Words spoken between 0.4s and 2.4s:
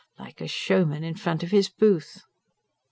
a showman in front of his booth!"